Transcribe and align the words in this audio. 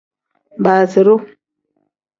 Baaziru. 0.63 1.15